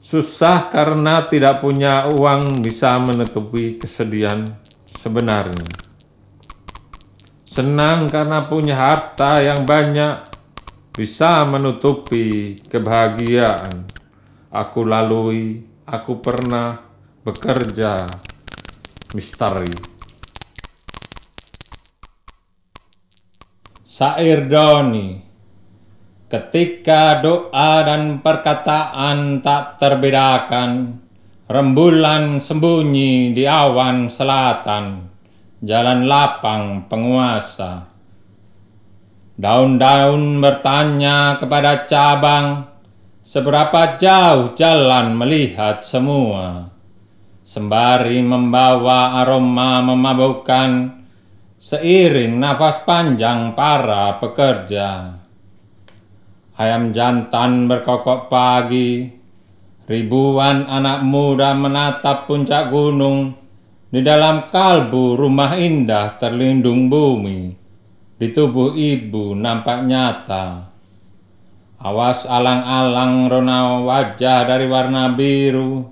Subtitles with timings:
[0.00, 4.46] Susah karena tidak punya uang bisa menutupi kesedihan
[4.86, 5.66] sebenarnya.
[7.46, 10.28] Senang karena punya harta yang banyak
[10.96, 13.84] bisa menutupi kebahagiaan.
[14.52, 16.80] Aku lalui, aku pernah
[17.20, 18.08] bekerja
[19.12, 19.72] misteri.
[23.84, 25.16] Sair Doni
[26.26, 30.98] Ketika doa dan perkataan tak terbedakan,
[31.46, 35.06] rembulan sembunyi di awan selatan,
[35.62, 37.86] jalan lapang penguasa.
[39.38, 42.74] Daun-daun bertanya kepada cabang,
[43.22, 46.74] seberapa jauh jalan melihat semua.
[47.46, 50.90] Sembari membawa aroma memabukkan,
[51.62, 55.15] seiring nafas panjang para pekerja.
[56.56, 59.04] Ayam jantan berkokok pagi,
[59.84, 63.36] ribuan anak muda menatap puncak gunung,
[63.92, 67.52] di dalam kalbu rumah indah terlindung bumi,
[68.16, 70.64] di tubuh ibu nampak nyata.
[71.76, 75.84] Awas alang-alang rona wajah dari warna biru,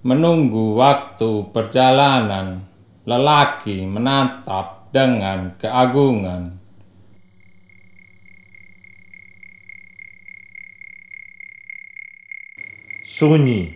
[0.00, 2.64] menunggu waktu perjalanan,
[3.04, 6.57] lelaki menatap dengan keagungan.
[13.18, 13.74] Sunyi,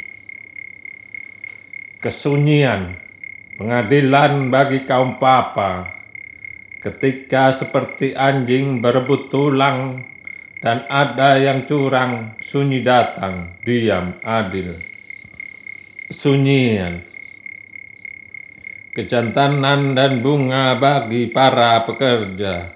[1.98, 2.94] kesunyian,
[3.58, 5.90] pengadilan bagi kaum papa,
[6.78, 10.06] ketika seperti anjing berebut tulang
[10.62, 14.78] dan ada yang curang, sunyi datang, diam, adil.
[16.06, 17.02] Sunyian,
[18.94, 22.70] kejantanan dan bunga bagi para pekerja,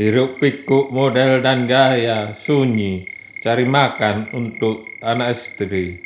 [0.00, 3.17] hiruk pikuk model dan gaya, sunyi,
[3.48, 5.96] cari makan untuk anak istri,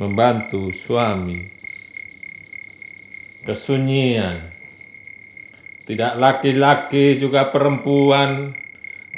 [0.00, 1.44] membantu suami.
[3.44, 4.40] Kesunyian,
[5.84, 8.56] tidak laki-laki juga perempuan,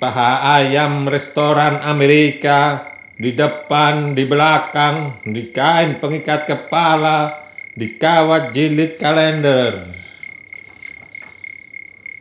[0.02, 7.46] paha ayam restoran Amerika, di depan, di belakang, di kain pengikat kepala,
[7.78, 9.78] di kawat jilid kalender.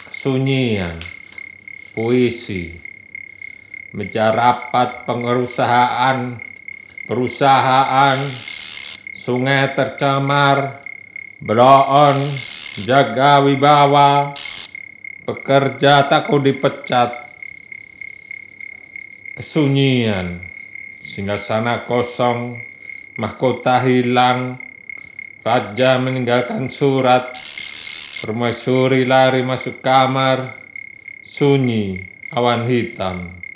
[0.06, 0.94] Kesunyian,
[1.98, 2.87] puisi,
[3.96, 6.36] meja rapat pengurusahaan,
[7.08, 8.20] perusahaan,
[9.16, 10.84] sungai tercemar,
[11.40, 12.18] beloon,
[12.84, 14.36] jaga wibawa,
[15.24, 17.16] pekerja takut dipecat,
[19.40, 20.44] kesunyian,
[21.40, 22.60] sana kosong,
[23.16, 24.60] mahkota hilang,
[25.42, 27.34] raja meninggalkan surat,
[28.20, 30.60] permaisuri lari masuk kamar,
[31.24, 32.04] sunyi,
[32.36, 33.47] awan hitam.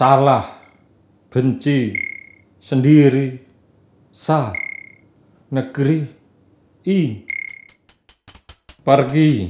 [0.00, 0.48] Salah,
[1.28, 1.92] benci,
[2.56, 3.36] sendiri,
[4.08, 4.48] sa,
[5.52, 6.00] negeri,
[6.88, 7.20] i,
[8.80, 9.44] pergi,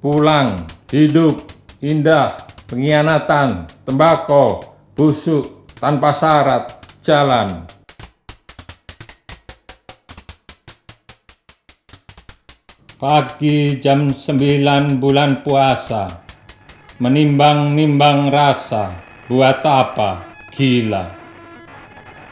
[0.00, 0.56] pulang,
[0.88, 1.44] hidup,
[1.84, 2.32] indah,
[2.64, 7.68] pengkhianatan, tembakau, busuk, tanpa syarat, jalan.
[12.96, 16.24] Pagi jam 9 bulan puasa,
[16.96, 20.34] menimbang-nimbang rasa, Buat apa?
[20.50, 21.06] Gila.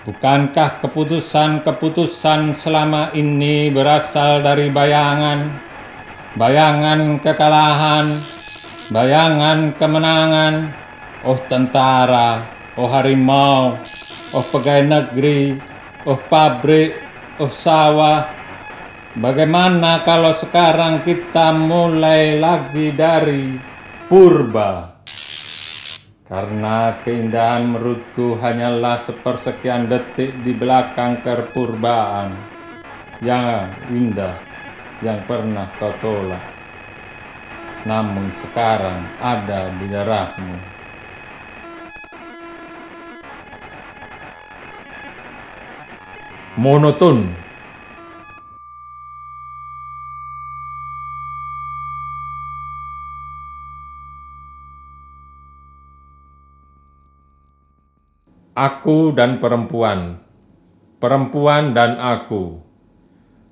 [0.02, 5.62] Bukankah keputusan-keputusan selama ini berasal dari bayangan?
[6.34, 8.18] Bayangan kekalahan,
[8.90, 10.74] bayangan kemenangan.
[11.22, 13.78] Oh tentara, oh harimau,
[14.34, 15.54] oh pegawai negeri,
[16.02, 16.98] oh pabrik,
[17.38, 18.26] oh sawah.
[19.14, 23.54] Bagaimana kalau sekarang kita mulai lagi dari
[24.10, 24.97] purba?
[26.28, 32.36] Karena keindahan menurutku hanyalah sepersekian detik di belakang kerpurbaan
[33.24, 34.36] yang indah
[35.00, 36.44] yang pernah kau tolak.
[37.88, 40.56] Namun sekarang ada di darahmu.
[46.60, 47.47] Monoton
[58.58, 60.18] Aku dan perempuan,
[60.98, 62.58] perempuan dan aku,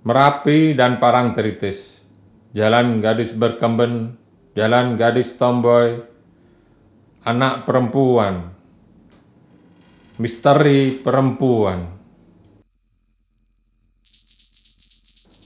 [0.02, 2.02] Merapi dan Parangtritis,
[2.50, 4.18] jalan gadis berkemben,
[4.58, 5.94] jalan gadis tomboy,
[7.22, 8.50] anak perempuan,
[10.18, 11.86] misteri perempuan.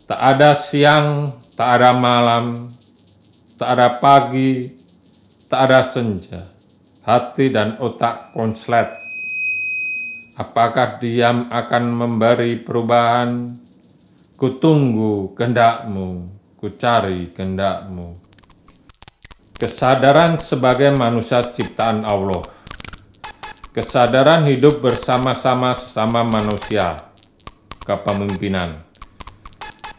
[0.08, 2.64] Tak ada siang, tak ada malam,
[3.60, 4.72] tak ada pagi,
[5.52, 6.48] tak ada senja,
[7.04, 9.09] hati dan otak konslet.
[10.40, 13.52] Apakah diam akan memberi perubahan?
[14.40, 18.16] Kutunggu kehendakmu, ku cari kehendakmu.
[19.52, 22.40] Kesadaran sebagai manusia ciptaan Allah.
[23.76, 26.96] Kesadaran hidup bersama-sama sesama manusia.
[27.84, 28.80] Kepemimpinan.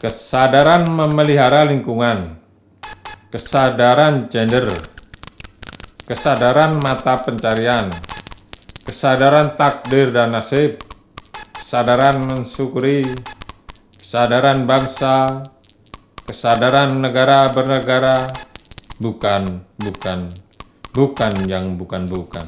[0.02, 2.42] Kesadaran memelihara lingkungan.
[3.30, 4.74] Kesadaran gender.
[6.02, 8.11] Kesadaran mata pencarian.
[8.86, 10.82] Kesadaran takdir dan nasib.
[11.54, 13.06] Kesadaran mensyukuri.
[14.02, 15.46] Kesadaran bangsa,
[16.28, 18.28] kesadaran negara bernegara,
[18.98, 20.28] bukan, bukan,
[20.92, 22.44] bukan yang bukan-bukan.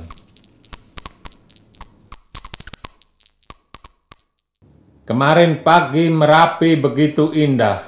[5.08, 7.80] Kemarin pagi Merapi begitu indah,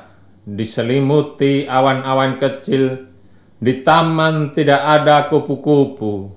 [0.45, 3.11] diselimuti awan-awan kecil,
[3.59, 6.31] di taman tidak ada kupu-kupu,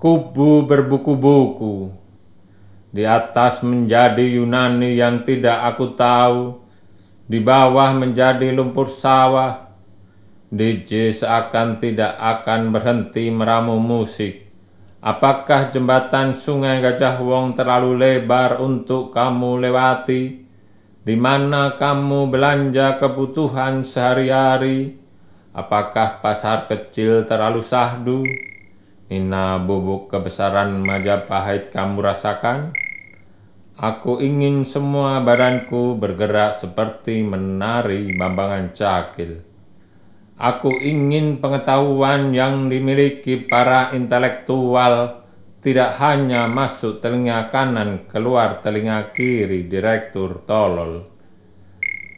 [0.00, 1.92] kubu berbuku-buku,
[2.88, 6.56] di atas menjadi Yunani yang tidak aku tahu,
[7.28, 9.68] di bawah menjadi lumpur sawah,
[10.48, 14.48] DJ seakan tidak akan berhenti meramu musik.
[15.04, 20.48] Apakah jembatan sungai Gajah Wong terlalu lebar untuk kamu lewati?
[21.04, 24.96] Di mana kamu belanja kebutuhan sehari-hari?
[25.52, 28.24] Apakah pasar kecil terlalu sahdu?
[29.10, 32.70] Nina bubuk kebesaran Majapahit kamu rasakan?
[33.74, 39.42] Aku ingin semua badanku bergerak seperti menari bambangan cakil.
[40.38, 45.26] Aku ingin pengetahuan yang dimiliki para intelektual
[45.58, 51.02] tidak hanya masuk telinga kanan keluar telinga kiri direktur tolol.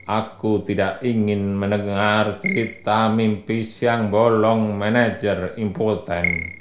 [0.04, 6.60] Aku tidak ingin mendengar cerita mimpi siang bolong manajer impoten.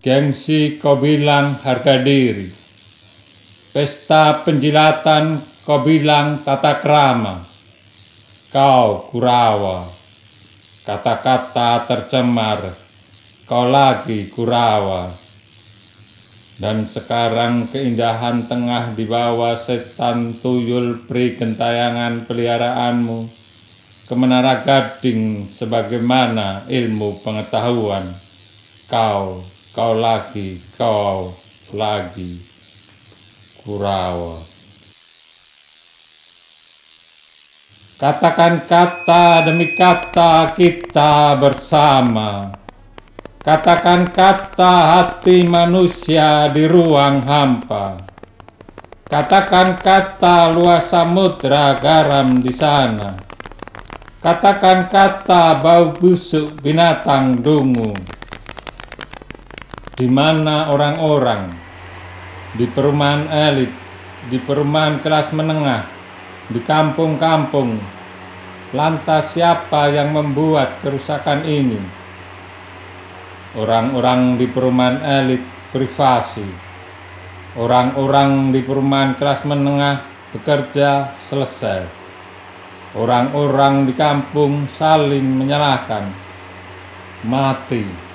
[0.00, 2.48] Gengsi kau bilang harga diri.
[3.70, 7.44] Pesta penjilatan kau bilang tata krama.
[8.50, 10.00] Kau kurawa
[10.90, 12.74] kata-kata tercemar,
[13.46, 15.12] kau lagi kurawa.
[16.58, 23.30] Dan sekarang keindahan tengah di bawah setan tuyul pri gentayangan peliharaanmu,
[24.10, 28.12] kemenara gading sebagaimana ilmu pengetahuan.
[28.90, 31.30] Kau, kau lagi, kau
[31.70, 32.42] lagi,
[33.62, 34.42] kurawa.
[38.00, 42.48] Katakan kata demi kata kita bersama.
[43.44, 48.00] Katakan kata hati manusia di ruang hampa.
[49.04, 53.20] Katakan kata luas samudra garam di sana.
[54.20, 57.92] Katakan kata bau busuk binatang dungu.
[60.00, 61.52] Di mana orang-orang
[62.56, 63.68] di perumahan elit,
[64.32, 65.84] di perumahan kelas menengah,
[66.48, 67.76] di kampung-kampung.
[68.70, 71.78] Lantas siapa yang membuat kerusakan ini?
[73.58, 75.42] Orang-orang di perumahan elit
[75.74, 76.46] privasi,
[77.58, 81.82] orang-orang di perumahan kelas menengah bekerja selesai.
[82.94, 86.10] Orang-orang di kampung saling menyalahkan.
[87.26, 88.09] Mati.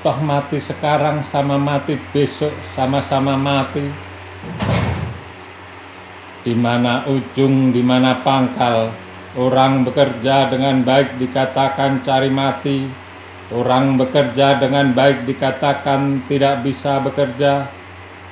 [0.00, 3.84] Toh mati sekarang sama mati besok sama-sama mati
[6.40, 8.88] di mana ujung, di mana pangkal.
[9.38, 12.88] Orang bekerja dengan baik dikatakan cari mati,
[13.54, 17.68] orang bekerja dengan baik dikatakan tidak bisa bekerja.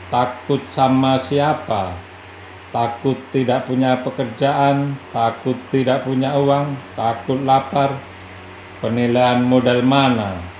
[0.08, 1.92] Takut sama siapa?
[2.72, 7.92] Takut tidak punya pekerjaan, takut tidak punya uang, takut lapar.
[8.80, 10.57] Penilaian modal mana?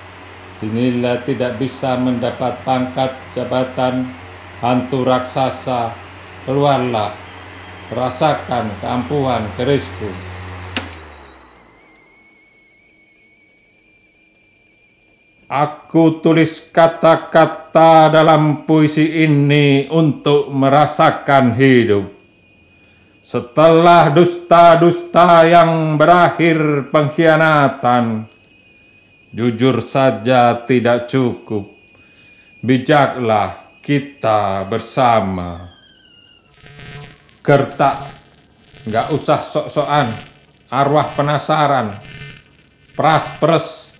[0.59, 4.11] Dinilai tidak bisa mendapat pangkat jabatan,
[4.59, 5.95] hantu raksasa,
[6.43, 7.15] keluarlah
[7.95, 10.11] rasakan keampuhan kerisku.
[15.49, 22.05] Aku tulis kata-kata dalam puisi ini untuk merasakan hidup.
[23.25, 28.29] Setelah dusta-dusta yang berakhir pengkhianatan,
[29.32, 31.68] jujur saja tidak cukup.
[32.64, 33.54] Bijaklah
[33.85, 35.68] kita bersama.
[37.44, 37.97] Gertak.
[38.88, 40.08] Nggak usah sok-sokan.
[40.68, 41.92] Arwah penasaran.
[42.97, 43.94] Pras-pres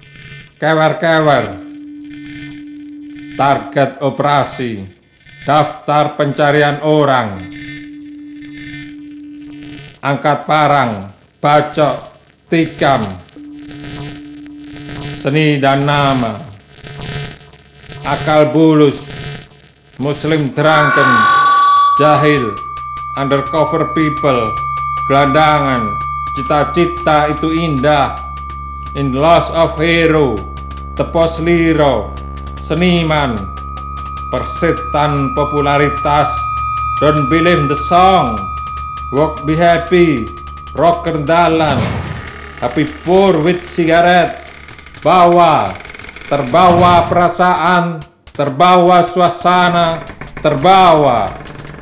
[0.61, 1.47] kewer-kewer.
[3.39, 4.85] Target operasi.
[5.47, 7.39] Daftar pencarian orang.
[10.03, 11.15] Angkat parang.
[11.39, 12.11] Bacok.
[12.49, 13.28] Tikam
[15.29, 16.41] seni dan nama.
[18.09, 19.13] Akal bulus,
[20.01, 21.11] muslim drunken,
[22.01, 22.57] jahil,
[23.21, 24.41] undercover people,
[25.05, 25.85] gelandangan,
[26.33, 28.17] cita-cita itu indah,
[28.97, 30.33] in loss of hero,
[30.97, 32.09] tepos liro,
[32.57, 33.37] seniman,
[34.33, 36.33] persetan popularitas,
[37.05, 38.33] don't believe the song,
[39.13, 40.25] walk be happy,
[40.73, 41.77] rock kendalan,
[42.65, 44.38] happy pour with cigarette,
[45.03, 45.71] bawa,
[46.27, 48.03] terbawa perasaan,
[48.35, 50.03] terbawa suasana,
[50.43, 51.31] terbawa.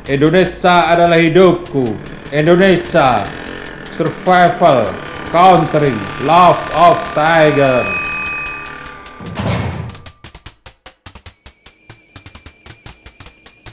[0.07, 1.83] Indonesia adalah hidupku,
[2.31, 3.25] Indonesia,
[3.97, 4.87] survival,
[5.33, 5.91] country,
[6.23, 7.83] love of tiger.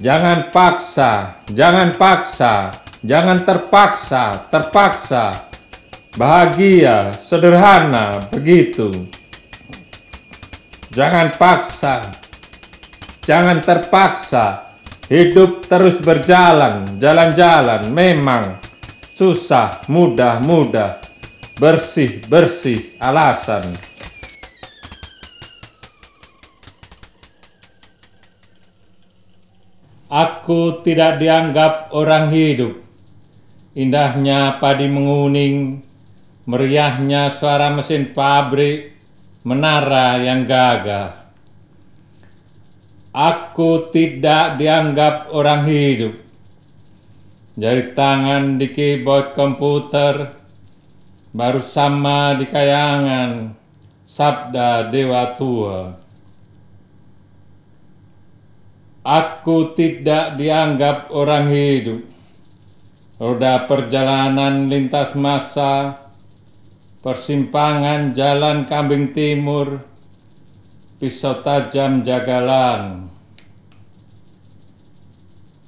[0.05, 5.33] Jangan paksa, jangan paksa, jangan terpaksa, terpaksa.
[6.15, 8.91] Bahagia, sederhana, begitu.
[10.95, 12.07] Jangan paksa,
[13.27, 14.63] jangan terpaksa.
[15.11, 18.63] Hidup terus berjalan, jalan-jalan memang
[19.19, 21.03] susah, mudah, mudah,
[21.59, 23.67] bersih, bersih, alasan.
[30.07, 32.79] Aku tidak dianggap orang hidup.
[33.75, 35.83] Indahnya padi menguning,
[36.47, 38.94] meriahnya suara mesin pabrik,
[39.45, 41.13] menara yang gagah.
[43.13, 46.17] Aku tidak dianggap orang hidup.
[47.55, 50.33] Jari tangan di keyboard komputer,
[51.37, 53.55] baru sama di kayangan,
[54.09, 55.93] sabda dewa tua.
[59.05, 62.01] Aku tidak dianggap orang hidup.
[63.21, 66.04] Roda perjalanan lintas masa,
[67.05, 69.85] persimpangan jalan kambing timur,
[70.97, 73.13] pisau tajam jagalan.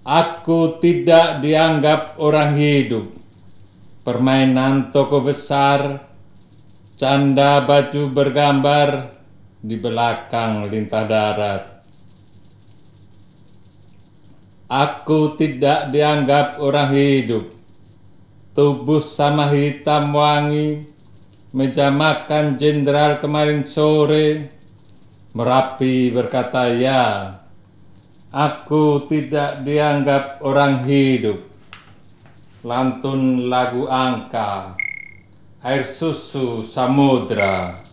[0.08, 3.04] Aku tidak dianggap orang hidup.
[4.06, 6.00] Permainan toko besar,
[6.96, 9.12] canda baju bergambar
[9.60, 11.62] di belakang lintah darat.
[14.72, 17.44] Aku tidak dianggap orang hidup.
[18.56, 20.95] Tubuh sama hitam wangi,
[21.54, 24.48] meja makan jenderal kemarin sore,
[25.36, 27.36] Merapi berkata ya,
[28.32, 31.44] aku tidak dianggap orang hidup.
[32.64, 34.80] Lantun lagu angka,
[35.60, 37.85] air susu samudra.